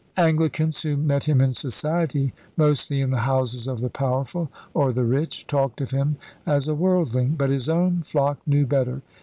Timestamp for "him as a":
5.91-6.73